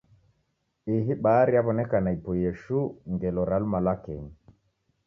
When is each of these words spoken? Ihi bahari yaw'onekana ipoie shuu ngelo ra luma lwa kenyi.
Ihi 0.95 1.13
bahari 1.25 1.51
yaw'onekana 1.57 2.09
ipoie 2.17 2.51
shuu 2.63 2.85
ngelo 3.13 3.41
ra 3.49 3.57
luma 3.61 3.79
lwa 3.85 3.95
kenyi. 4.03 4.33